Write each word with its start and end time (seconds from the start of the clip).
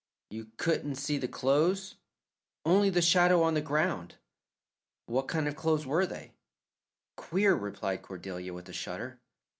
"You 0.31 0.47
couldn't 0.57 0.95
see 0.95 1.19
the 1.19 1.27
clothes?" 1.27 1.97
"Only 2.65 2.89
the 2.89 3.03
shadow 3.03 3.43
on 3.43 3.53
the 3.53 3.61
ground." 3.61 4.15
"What 5.05 5.27
kind 5.27 5.47
of 5.47 5.55
clothes 5.55 5.85
were 5.85 6.07
they?" 6.07 6.31
"Queer," 7.17 7.53
replied 7.53 8.01
Cordelia, 8.01 8.51
with 8.51 8.67
a 8.67 8.73
shudder. 8.73 9.19